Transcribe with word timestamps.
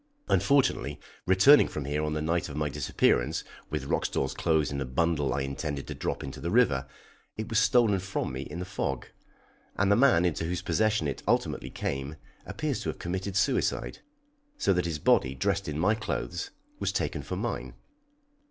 Unfortunately, 0.29 0.99
returning 1.27 1.67
from 1.67 1.85
here 1.85 2.03
on 2.03 2.13
the 2.13 2.23
night 2.23 2.49
of 2.49 2.55
my 2.57 2.69
disappearance, 2.69 3.43
with 3.69 3.85
Roxdal's 3.85 4.33
clothes 4.33 4.71
in 4.71 4.81
a 4.81 4.85
bundle 4.85 5.31
I 5.31 5.41
intended 5.41 5.85
to 5.85 5.93
drop 5.93 6.23
into 6.23 6.41
the 6.41 6.49
river, 6.49 6.87
it 7.37 7.49
was 7.49 7.59
stolen 7.59 7.99
from 7.99 8.31
me 8.33 8.41
in 8.41 8.57
the 8.57 8.65
fog, 8.65 9.05
and 9.75 9.91
the 9.91 9.95
man 9.95 10.25
into 10.25 10.45
whose 10.45 10.63
possession 10.63 11.07
it 11.07 11.21
ultimately 11.27 11.69
came 11.69 12.15
appears 12.47 12.79
to 12.81 12.89
have 12.89 12.97
committed 12.97 13.35
suicide, 13.37 13.99
so 14.57 14.73
that 14.73 14.85
his 14.85 14.97
body 14.97 15.35
dressed 15.35 15.67
in 15.69 15.77
my 15.77 15.93
clothes 15.93 16.49
was 16.79 16.91
taken 16.91 17.21
for 17.21 17.35
mine. 17.35 17.75